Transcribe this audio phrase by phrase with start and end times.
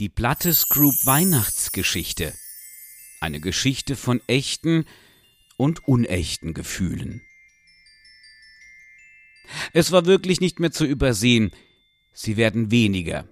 [0.00, 2.32] Die Blattes Group Weihnachtsgeschichte.
[3.20, 4.86] Eine Geschichte von echten
[5.58, 7.20] und unechten Gefühlen.
[9.74, 11.50] Es war wirklich nicht mehr zu übersehen,
[12.14, 13.28] sie werden weniger.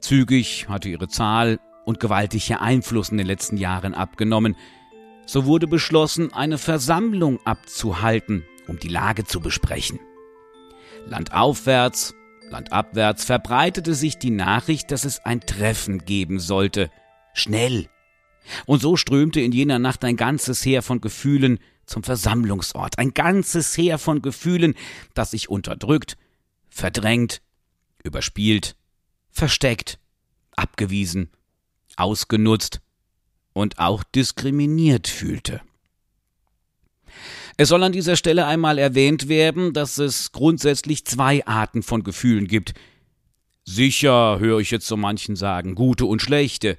[0.00, 4.56] Zügig hatte ihre Zahl und gewaltiger Einfluss in den letzten Jahren abgenommen.
[5.24, 10.00] So wurde beschlossen, eine Versammlung abzuhalten, um die Lage zu besprechen.
[11.06, 12.16] Landaufwärts,
[12.50, 16.90] landabwärts verbreitete sich die Nachricht, dass es ein Treffen geben sollte.
[17.34, 17.88] Schnell.
[18.66, 23.76] Und so strömte in jener Nacht ein ganzes Heer von Gefühlen zum Versammlungsort, ein ganzes
[23.76, 24.74] Heer von Gefühlen,
[25.14, 26.16] das sich unterdrückt,
[26.68, 27.42] verdrängt,
[28.02, 28.76] überspielt,
[29.30, 29.98] versteckt,
[30.54, 31.30] abgewiesen,
[31.96, 32.80] ausgenutzt
[33.52, 35.60] und auch diskriminiert fühlte.
[37.60, 42.46] Es soll an dieser Stelle einmal erwähnt werden, dass es grundsätzlich zwei Arten von Gefühlen
[42.46, 42.72] gibt.
[43.64, 46.78] Sicher, höre ich jetzt so manchen sagen, gute und schlechte.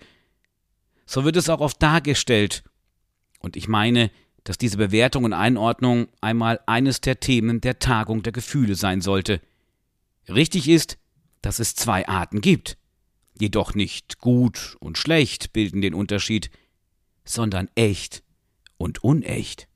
[1.06, 2.64] So wird es auch oft dargestellt.
[3.40, 4.10] Und ich meine,
[4.46, 9.42] dass diese Bewertung und Einordnung einmal eines der Themen der Tagung der Gefühle sein sollte.
[10.30, 10.98] Richtig ist,
[11.42, 12.78] dass es zwei Arten gibt.
[13.38, 16.50] Jedoch nicht gut und schlecht bilden den Unterschied,
[17.26, 18.24] sondern echt
[18.78, 19.69] und unecht.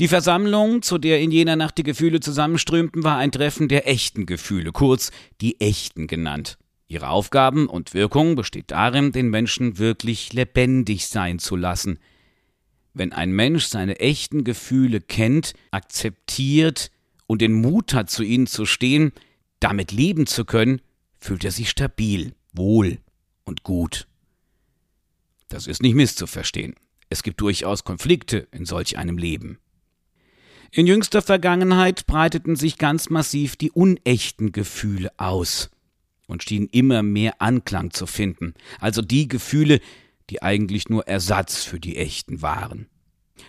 [0.00, 4.26] Die Versammlung, zu der in jener Nacht die Gefühle zusammenströmten, war ein Treffen der echten
[4.26, 5.10] Gefühle, kurz
[5.40, 6.58] die echten genannt.
[6.86, 11.98] Ihre Aufgaben und Wirkung besteht darin, den Menschen wirklich lebendig sein zu lassen.
[12.94, 16.90] Wenn ein Mensch seine echten Gefühle kennt, akzeptiert
[17.26, 19.12] und den Mut hat, zu ihnen zu stehen,
[19.60, 20.80] damit leben zu können,
[21.18, 22.98] fühlt er sich stabil, wohl
[23.44, 24.08] und gut.
[25.48, 26.74] Das ist nicht misszuverstehen.
[27.08, 29.58] Es gibt durchaus Konflikte in solch einem Leben.
[30.70, 35.70] In jüngster Vergangenheit breiteten sich ganz massiv die unechten Gefühle aus
[36.26, 39.80] und schienen immer mehr Anklang zu finden, also die Gefühle,
[40.28, 42.86] die eigentlich nur Ersatz für die echten waren.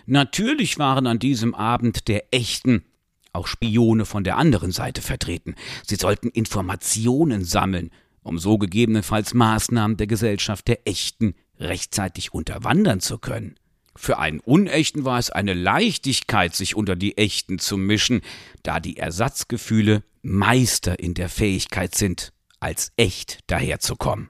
[0.05, 2.85] Natürlich waren an diesem Abend der echten
[3.33, 5.55] auch Spione von der anderen Seite vertreten.
[5.86, 7.92] Sie sollten Informationen sammeln,
[8.23, 13.55] um so gegebenenfalls Maßnahmen der Gesellschaft der echten rechtzeitig unterwandern zu können.
[13.95, 18.21] Für einen Unechten war es eine Leichtigkeit, sich unter die Echten zu mischen,
[18.64, 24.30] da die Ersatzgefühle Meister in der Fähigkeit sind, als echt daherzukommen.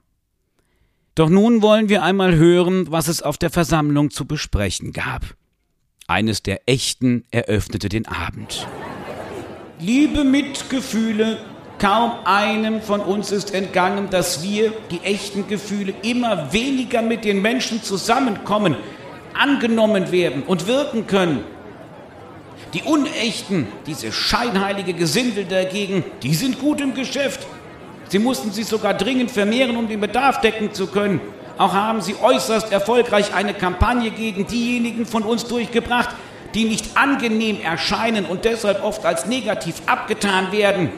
[1.14, 5.34] Doch nun wollen wir einmal hören, was es auf der Versammlung zu besprechen gab.
[6.06, 8.66] Eines der Echten eröffnete den Abend.
[9.78, 11.38] Liebe Mitgefühle,
[11.80, 17.40] Kaum einem von uns ist entgangen, dass wir, die echten Gefühle, immer weniger mit den
[17.40, 18.76] Menschen zusammenkommen,
[19.32, 21.42] angenommen werden und wirken können.
[22.74, 27.46] Die Unechten, diese scheinheilige Gesindel dagegen, die sind gut im Geschäft.
[28.08, 31.18] Sie mussten sich sogar dringend vermehren, um den Bedarf decken zu können.
[31.56, 36.10] Auch haben sie äußerst erfolgreich eine Kampagne gegen diejenigen von uns durchgebracht,
[36.52, 40.90] die nicht angenehm erscheinen und deshalb oft als negativ abgetan werden.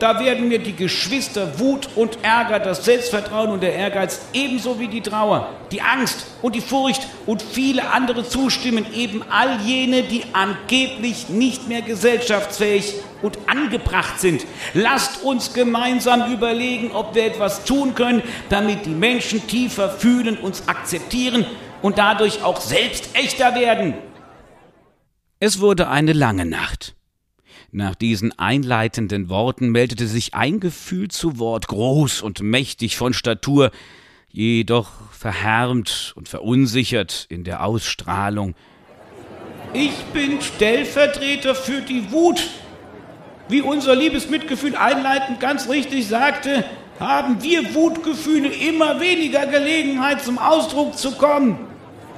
[0.00, 4.88] Da werden mir die Geschwister Wut und Ärger, das Selbstvertrauen und der Ehrgeiz ebenso wie
[4.88, 10.24] die Trauer, die Angst und die Furcht und viele andere zustimmen, eben all jene, die
[10.32, 14.46] angeblich nicht mehr gesellschaftsfähig und angebracht sind.
[14.72, 20.66] Lasst uns gemeinsam überlegen, ob wir etwas tun können, damit die Menschen tiefer fühlen, uns
[20.66, 21.44] akzeptieren
[21.82, 23.92] und dadurch auch selbst echter werden.
[25.40, 26.94] Es wurde eine lange Nacht.
[27.72, 33.70] Nach diesen einleitenden Worten meldete sich ein Gefühl zu Wort, groß und mächtig von Statur,
[34.28, 38.56] jedoch verhärmt und verunsichert in der Ausstrahlung.
[39.72, 42.42] Ich bin Stellvertreter für die Wut.
[43.48, 46.64] Wie unser liebes Mitgefühl einleitend ganz richtig sagte,
[46.98, 51.56] haben wir Wutgefühle immer weniger Gelegenheit zum Ausdruck zu kommen.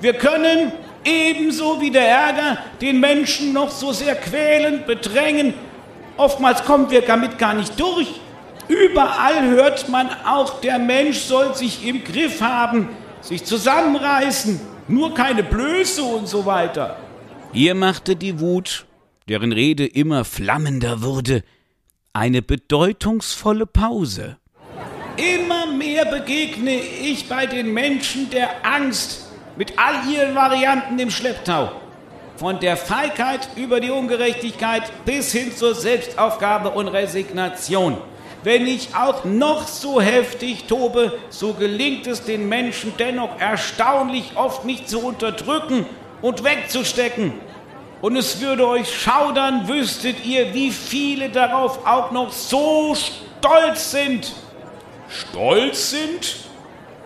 [0.00, 0.72] Wir können
[1.04, 5.54] ebenso wie der Ärger den Menschen noch so sehr quälen, bedrängen.
[6.16, 8.08] Oftmals kommen wir damit gar nicht durch.
[8.68, 12.88] Überall hört man auch, der Mensch soll sich im Griff haben,
[13.20, 16.96] sich zusammenreißen, nur keine Blöße und so weiter.
[17.52, 18.86] Hier machte die Wut,
[19.28, 21.42] deren Rede immer flammender wurde,
[22.12, 24.36] eine bedeutungsvolle Pause.
[25.16, 31.72] Immer mehr begegne ich bei den Menschen der Angst, mit all ihren Varianten im Schlepptau.
[32.36, 37.98] Von der Feigheit über die Ungerechtigkeit bis hin zur Selbstaufgabe und Resignation.
[38.42, 44.64] Wenn ich auch noch so heftig tobe, so gelingt es den Menschen dennoch erstaunlich oft
[44.64, 45.86] mich zu unterdrücken
[46.22, 47.34] und wegzustecken.
[48.00, 54.32] Und es würde euch schaudern, wüsstet ihr, wie viele darauf auch noch so stolz sind.
[55.08, 56.36] Stolz sind?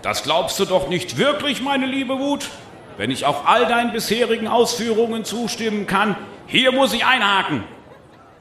[0.06, 2.48] Das glaubst du doch nicht wirklich, meine liebe Wut?
[2.96, 6.14] Wenn ich auch all deinen bisherigen Ausführungen zustimmen kann,
[6.46, 7.64] hier muss ich einhaken,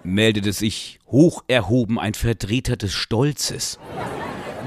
[0.03, 3.79] meldete sich hoch erhoben ein Vertreter des Stolzes.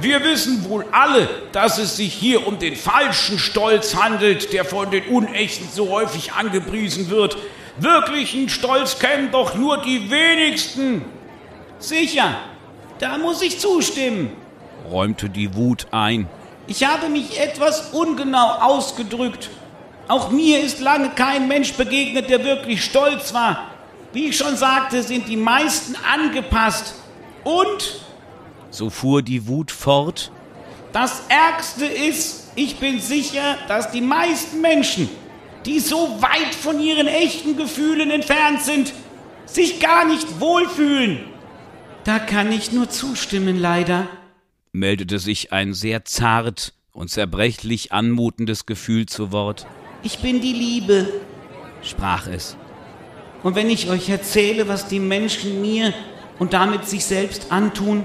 [0.01, 4.91] Wir wissen wohl alle, dass es sich hier um den falschen Stolz handelt, der von
[4.91, 7.39] den Unechten so häufig angepriesen wird.
[7.79, 11.05] Wirklichen Stolz kennen doch nur die wenigsten.
[11.79, 12.39] Sicher,
[12.99, 14.33] da muss ich zustimmen,
[14.91, 16.27] räumte die Wut ein.
[16.69, 19.49] Ich habe mich etwas ungenau ausgedrückt.
[20.07, 23.71] Auch mir ist lange kein Mensch begegnet, der wirklich stolz war.
[24.13, 26.95] Wie ich schon sagte, sind die meisten angepasst.
[27.43, 28.03] Und,
[28.71, 30.31] so fuhr die Wut fort,
[30.93, 35.09] das Ärgste ist, ich bin sicher, dass die meisten Menschen,
[35.65, 38.93] die so weit von ihren echten Gefühlen entfernt sind,
[39.47, 41.21] sich gar nicht wohlfühlen.
[42.05, 44.07] Da kann ich nur zustimmen, leider,
[44.79, 49.67] meldete sich ein sehr zart und zerbrechlich anmutendes Gefühl zu Wort.
[50.03, 51.09] Ich bin die Liebe,
[51.83, 52.57] sprach es.
[53.43, 55.93] Und wenn ich euch erzähle, was die Menschen mir
[56.39, 58.05] und damit sich selbst antun,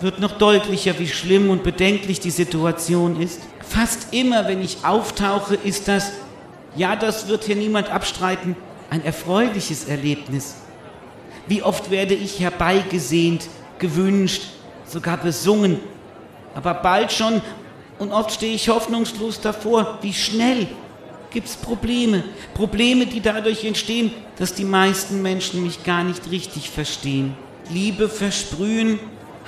[0.00, 3.40] wird noch deutlicher, wie schlimm und bedenklich die Situation ist.
[3.60, 6.12] Fast immer, wenn ich auftauche, ist das,
[6.76, 8.56] ja, das wird hier niemand abstreiten,
[8.90, 10.56] ein erfreuliches Erlebnis.
[11.46, 13.48] Wie oft werde ich herbeigesehnt,
[13.78, 14.44] gewünscht,
[14.86, 15.80] sogar besungen,
[16.54, 17.42] aber bald schon,
[17.98, 20.66] und oft stehe ich hoffnungslos davor, wie schnell
[21.30, 22.24] gibt es Probleme.
[22.54, 27.36] Probleme, die dadurch entstehen, dass die meisten Menschen mich gar nicht richtig verstehen.
[27.70, 28.98] Liebe versprühen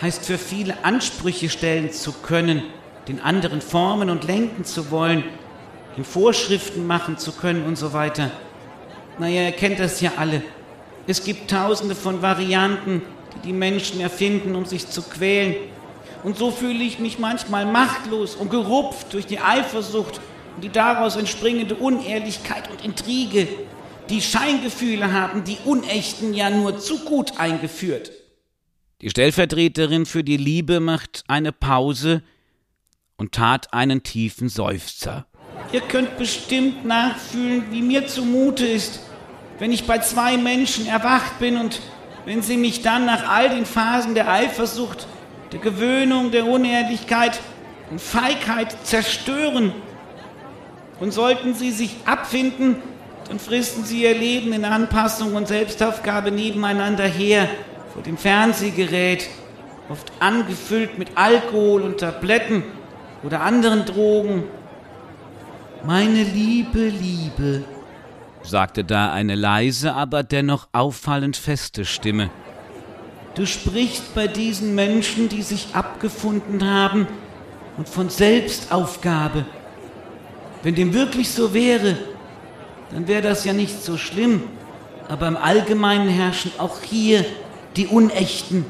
[0.00, 2.62] heißt für viele Ansprüche stellen zu können,
[3.08, 5.24] den anderen formen und lenken zu wollen,
[5.96, 8.30] ihm Vorschriften machen zu können und so weiter.
[9.18, 10.42] Naja, ihr kennt das ja alle.
[11.06, 13.02] Es gibt tausende von Varianten,
[13.34, 15.54] die die Menschen erfinden, um sich zu quälen.
[16.22, 20.20] Und so fühle ich mich manchmal machtlos und gerupft durch die Eifersucht
[20.56, 23.46] und die daraus entspringende Unehrlichkeit und Intrige,
[24.08, 28.12] die Scheingefühle haben die Unechten ja nur zu gut eingeführt.
[29.02, 32.22] Die Stellvertreterin für die Liebe macht eine Pause
[33.16, 35.26] und tat einen tiefen Seufzer.
[35.72, 39.00] Ihr könnt bestimmt nachfühlen, wie mir zumute ist,
[39.58, 41.80] wenn ich bei zwei Menschen erwacht bin und
[42.24, 45.06] wenn sie mich dann nach all den Phasen der Eifersucht,
[45.52, 47.40] der Gewöhnung, der Unehrlichkeit
[47.90, 49.72] und Feigheit zerstören
[51.00, 52.76] und sollten sie sich abfinden,
[53.28, 57.48] dann fristen sie ihr Leben in Anpassung und Selbstaufgabe nebeneinander her
[57.92, 59.28] vor dem Fernsehgerät,
[59.88, 62.62] oft angefüllt mit Alkohol und Tabletten
[63.22, 64.44] oder anderen Drogen.
[65.84, 67.64] Meine liebe Liebe,
[68.42, 72.30] sagte da eine leise, aber dennoch auffallend feste Stimme.
[73.36, 77.06] Du sprichst bei diesen Menschen, die sich abgefunden haben
[77.76, 79.44] und von Selbstaufgabe
[80.66, 81.96] wenn dem wirklich so wäre,
[82.90, 84.42] dann wäre das ja nicht so schlimm.
[85.08, 87.24] Aber im Allgemeinen herrschen auch hier
[87.76, 88.66] die Unechten.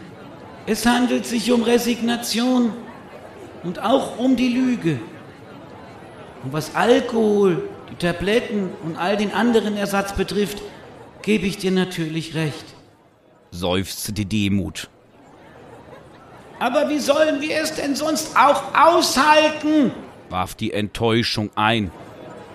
[0.67, 2.73] Es handelt sich um Resignation
[3.63, 5.01] und auch um die Lüge.
[6.45, 10.61] Und was Alkohol, die Tabletten und all den anderen Ersatz betrifft,
[11.23, 12.67] gebe ich dir natürlich recht,
[13.57, 14.89] seufzte die Demut.
[16.59, 19.93] Aber wie sollen wir es denn sonst auch aushalten?
[20.31, 21.91] warf die Enttäuschung ein.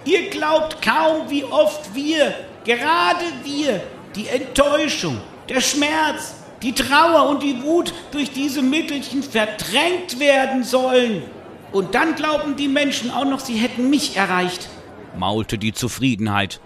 [0.05, 2.33] Ihr glaubt kaum, wie oft wir,
[2.65, 3.81] gerade wir,
[4.15, 11.23] die Enttäuschung, der Schmerz, die Trauer und die Wut durch diese Mittelchen verdrängt werden sollen.
[11.71, 14.69] Und dann glauben die Menschen auch noch, sie hätten mich erreicht,
[15.17, 16.59] maulte die Zufriedenheit.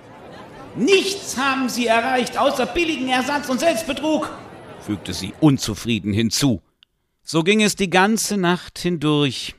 [0.77, 4.29] Nichts haben sie erreicht, außer billigen Ersatz und Selbstbetrug,
[4.81, 6.61] fügte sie unzufrieden hinzu.
[7.23, 9.55] So ging es die ganze Nacht hindurch.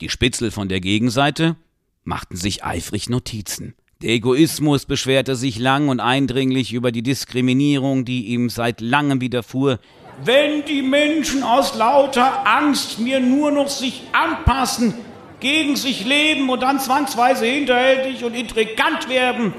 [0.00, 1.56] Die Spitzel von der Gegenseite
[2.04, 3.74] machten sich eifrig Notizen.
[4.00, 9.80] Der Egoismus beschwerte sich lang und eindringlich über die Diskriminierung, die ihm seit langem widerfuhr.
[10.24, 14.94] Wenn die Menschen aus lauter Angst mir nur noch sich anpassen,
[15.40, 19.52] gegen sich leben und dann zwangsweise hinterhältig und intrigant werden,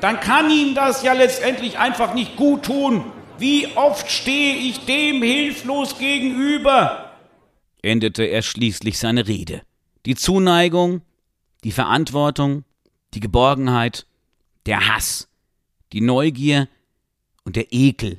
[0.00, 3.04] dann kann ihnen das ja letztendlich einfach nicht gut tun.
[3.38, 7.10] Wie oft stehe ich dem hilflos gegenüber?
[7.82, 9.62] endete er schließlich seine Rede.
[10.06, 11.02] Die Zuneigung,
[11.64, 12.64] die Verantwortung,
[13.14, 14.06] die Geborgenheit,
[14.66, 15.28] der Hass,
[15.92, 16.68] die Neugier
[17.44, 18.18] und der Ekel,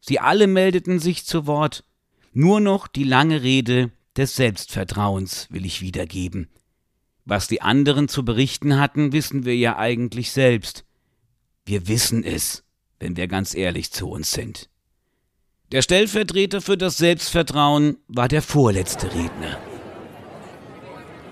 [0.00, 1.84] sie alle meldeten sich zu Wort,
[2.32, 6.48] nur noch die lange Rede des Selbstvertrauens will ich wiedergeben.
[7.24, 10.85] Was die anderen zu berichten hatten, wissen wir ja eigentlich selbst.
[11.68, 12.62] Wir wissen es,
[13.00, 14.68] wenn wir ganz ehrlich zu uns sind.
[15.72, 19.58] Der Stellvertreter für das Selbstvertrauen war der vorletzte Redner.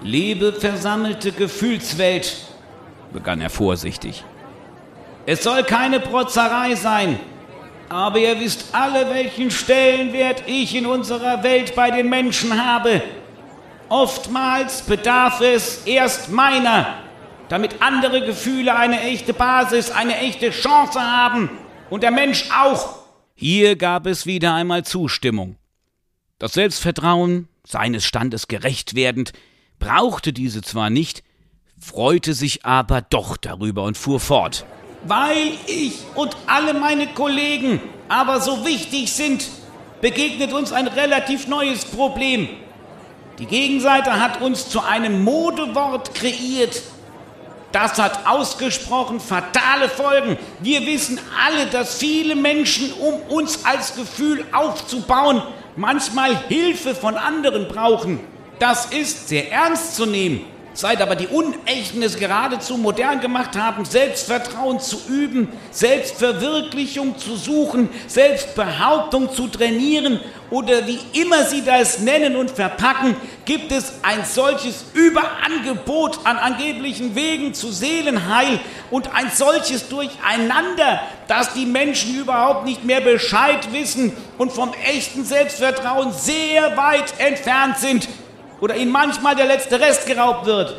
[0.03, 2.49] Liebe versammelte Gefühlswelt,
[3.12, 4.25] begann er vorsichtig.
[5.25, 7.21] Es soll keine Protzerei sein,
[7.88, 13.03] aber ihr wisst alle, welchen Stellenwert ich in unserer Welt bei den Menschen habe.
[13.88, 17.04] Oftmals bedarf es erst meiner,
[17.55, 21.49] damit andere Gefühle eine echte Basis, eine echte Chance haben
[21.89, 22.97] und der Mensch auch.
[23.37, 25.55] Hier gab es wieder einmal Zustimmung.
[26.41, 29.35] Das Selbstvertrauen, seines Standes gerecht werdend,
[29.79, 31.23] brauchte diese zwar nicht,
[31.79, 34.67] freute sich aber doch darüber und fuhr fort.
[35.05, 39.49] Weil ich und alle meine Kollegen aber so wichtig sind,
[40.01, 42.49] begegnet uns ein relativ neues Problem.
[43.39, 46.83] Die Gegenseite hat uns zu einem Modewort kreiert.
[47.75, 50.38] Das hat ausgesprochen fatale Folgen.
[50.61, 55.43] Wir wissen alle, dass viele Menschen, um uns als Gefühl aufzubauen,
[55.75, 58.21] manchmal Hilfe von anderen brauchen.
[58.61, 60.54] Das ist sehr ernst zu nehmen.
[60.76, 67.88] Seit aber die Unechten es geradezu modern gemacht haben, Selbstvertrauen zu üben, Selbstverwirklichung zu suchen,
[68.09, 70.19] Selbstbehauptung zu trainieren
[70.50, 73.14] oder wie immer sie das nennen und verpacken,
[73.45, 78.59] gibt es ein solches Überangebot an angeblichen Wegen zu Seelenheil
[78.90, 85.25] und ein solches Durcheinander, dass die Menschen überhaupt nicht mehr Bescheid wissen und vom echten
[85.25, 88.09] Selbstvertrauen sehr weit entfernt sind
[88.64, 90.75] oder ihnen manchmal der letzte Rest geraubt wird.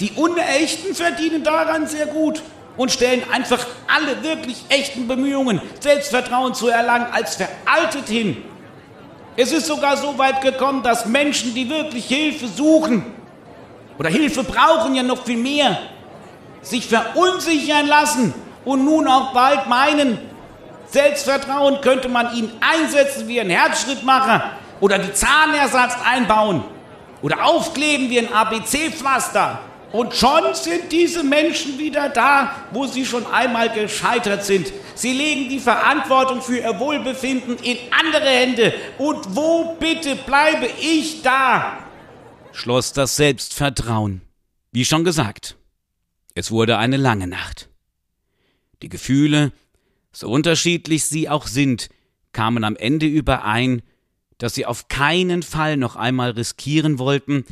[0.00, 2.42] Die Unechten verdienen daran sehr gut
[2.76, 8.42] und stellen einfach alle wirklich echten Bemühungen, Selbstvertrauen zu erlangen, als veraltet hin.
[9.36, 13.06] Es ist sogar so weit gekommen, dass Menschen, die wirklich Hilfe suchen
[13.96, 15.78] oder Hilfe brauchen, ja noch viel mehr,
[16.62, 20.18] sich verunsichern lassen und nun auch bald meinen,
[20.88, 26.73] Selbstvertrauen könnte man ihnen einsetzen wie ein Herzschrittmacher oder die Zahnersatz einbauen
[27.24, 29.58] oder aufkleben wie ein ABC-Pflaster.
[29.92, 34.70] Und schon sind diese Menschen wieder da, wo sie schon einmal gescheitert sind.
[34.94, 38.74] Sie legen die Verantwortung für ihr Wohlbefinden in andere Hände.
[38.98, 41.78] Und wo bitte bleibe ich da?
[42.52, 44.20] Schloss das Selbstvertrauen.
[44.70, 45.56] Wie schon gesagt,
[46.34, 47.70] es wurde eine lange Nacht.
[48.82, 49.50] Die Gefühle,
[50.12, 51.88] so unterschiedlich sie auch sind,
[52.32, 53.80] kamen am Ende überein,
[54.38, 57.44] dass sie auf keinen Fall noch einmal riskieren wollten,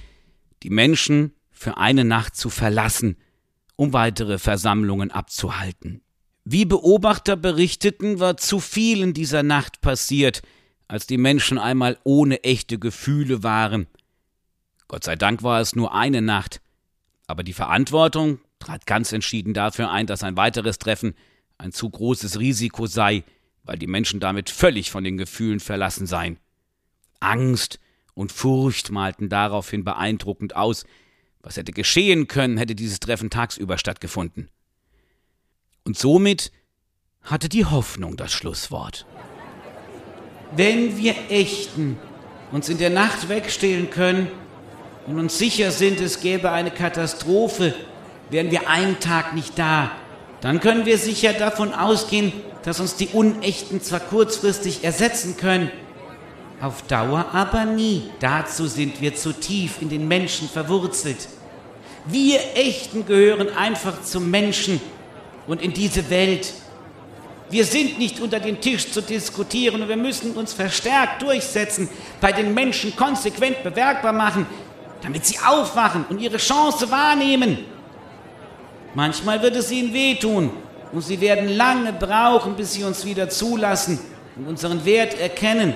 [0.62, 3.16] die Menschen für eine Nacht zu verlassen,
[3.76, 6.02] um weitere Versammlungen abzuhalten.
[6.44, 10.42] Wie Beobachter berichteten, war zu vielen dieser Nacht passiert,
[10.88, 13.86] als die Menschen einmal ohne echte Gefühle waren.
[14.88, 16.60] Gott sei Dank war es nur eine Nacht,
[17.26, 21.14] aber die Verantwortung trat ganz entschieden dafür ein, dass ein weiteres Treffen
[21.58, 23.24] ein zu großes Risiko sei,
[23.62, 26.38] weil die Menschen damit völlig von den Gefühlen verlassen seien.
[27.22, 27.78] Angst
[28.14, 30.84] und Furcht malten daraufhin beeindruckend aus.
[31.40, 34.48] Was hätte geschehen können, hätte dieses Treffen tagsüber stattgefunden.
[35.84, 36.52] Und somit
[37.22, 39.06] hatte die Hoffnung das Schlusswort.
[40.54, 41.98] Wenn wir Echten
[42.52, 44.28] uns in der Nacht wegstehlen können
[45.06, 47.74] und uns sicher sind, es gäbe eine Katastrophe,
[48.30, 49.90] wären wir einen Tag nicht da,
[50.40, 52.32] dann können wir sicher davon ausgehen,
[52.64, 55.70] dass uns die Unechten zwar kurzfristig ersetzen können,
[56.62, 58.10] auf Dauer aber nie.
[58.20, 61.28] Dazu sind wir zu tief in den Menschen verwurzelt.
[62.06, 64.80] Wir Echten gehören einfach zum Menschen
[65.48, 66.52] und in diese Welt.
[67.50, 71.88] Wir sind nicht unter den Tisch zu diskutieren und wir müssen uns verstärkt durchsetzen,
[72.20, 74.46] bei den Menschen konsequent bewerkbar machen,
[75.02, 77.58] damit sie aufwachen und ihre Chance wahrnehmen.
[78.94, 80.50] Manchmal wird es ihnen wehtun
[80.92, 83.98] und sie werden lange brauchen, bis sie uns wieder zulassen
[84.36, 85.74] und unseren Wert erkennen.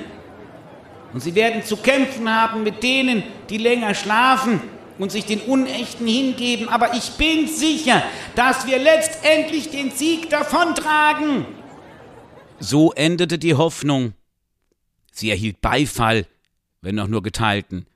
[1.16, 4.60] Und sie werden zu kämpfen haben mit denen, die länger schlafen
[4.98, 6.68] und sich den Unechten hingeben.
[6.68, 8.02] Aber ich bin sicher,
[8.34, 11.46] dass wir letztendlich den Sieg davontragen.
[12.60, 14.12] So endete die Hoffnung.
[15.10, 16.26] Sie erhielt Beifall,
[16.82, 17.86] wenn auch nur geteilten.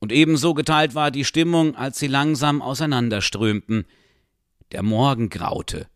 [0.00, 3.84] Und ebenso geteilt war die Stimmung, als sie langsam auseinanderströmten.
[4.72, 5.86] Der Morgen graute.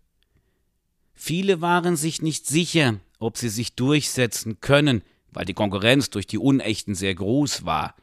[1.14, 5.00] Viele waren sich nicht sicher, ob sie sich durchsetzen können,
[5.32, 7.94] weil die Konkurrenz durch die Unechten sehr groß war.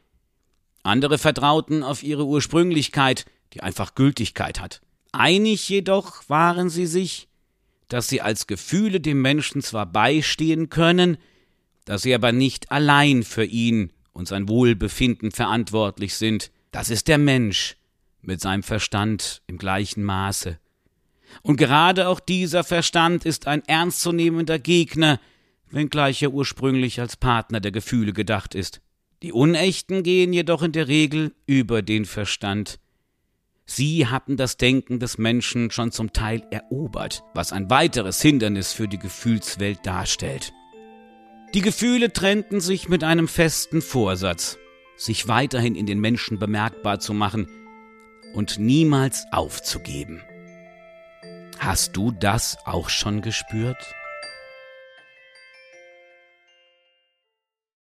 [0.82, 4.80] Andere vertrauten auf ihre Ursprünglichkeit, die einfach Gültigkeit hat.
[5.12, 7.28] Einig jedoch waren sie sich,
[7.88, 11.18] dass sie als Gefühle dem Menschen zwar beistehen können,
[11.84, 16.50] dass sie aber nicht allein für ihn und sein Wohlbefinden verantwortlich sind.
[16.70, 17.76] Das ist der Mensch
[18.22, 20.58] mit seinem Verstand im gleichen Maße.
[21.42, 25.20] Und gerade auch dieser Verstand ist ein ernstzunehmender Gegner
[25.70, 28.80] wenngleich er ursprünglich als Partner der Gefühle gedacht ist.
[29.22, 32.80] Die Unechten gehen jedoch in der Regel über den Verstand.
[33.66, 38.88] Sie hatten das Denken des Menschen schon zum Teil erobert, was ein weiteres Hindernis für
[38.88, 40.52] die Gefühlswelt darstellt.
[41.54, 44.58] Die Gefühle trennten sich mit einem festen Vorsatz,
[44.96, 47.48] sich weiterhin in den Menschen bemerkbar zu machen
[48.34, 50.22] und niemals aufzugeben.
[51.58, 53.94] Hast du das auch schon gespürt?